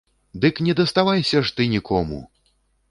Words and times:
Дык 0.45 0.61
не 0.65 0.73
даставайся 0.81 1.45
ж 1.49 1.55
ты 1.61 1.71
нікому! 1.77 2.19